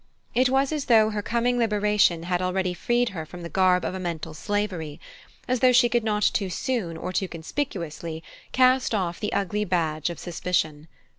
It 0.33 0.49
was 0.49 0.71
as 0.71 0.85
though 0.85 1.11
her 1.11 1.21
coming 1.21 1.59
liberation 1.59 2.23
had 2.23 2.41
already 2.41 2.73
freed 2.73 3.09
her 3.09 3.23
from 3.23 3.43
the 3.43 3.49
garb 3.49 3.85
of 3.85 3.93
a 3.93 3.99
mental 3.99 4.33
slavery, 4.33 4.99
as 5.47 5.59
though 5.59 5.71
she 5.71 5.89
could 5.89 6.03
not 6.03 6.23
too 6.23 6.49
soon 6.49 6.97
or 6.97 7.13
too 7.13 7.27
conspicuously 7.27 8.23
cast 8.51 8.95
off 8.95 9.19
the 9.19 9.31
ugly 9.31 9.63
badge 9.63 10.09
of 10.09 10.17
suspicion. 10.17 10.87